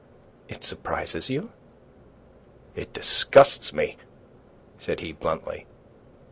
"It 0.49 0.63
surprises 0.63 1.29
you?" 1.29 1.51
"It 2.73 2.91
disgusts 2.91 3.71
me," 3.71 3.97
said 4.79 4.99
he, 4.99 5.13
bluntly. 5.13 5.67